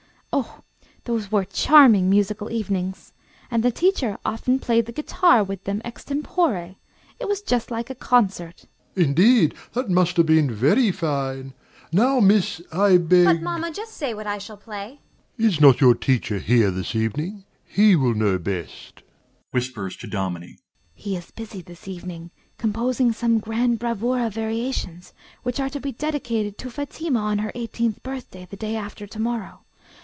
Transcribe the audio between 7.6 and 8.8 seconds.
like a concert.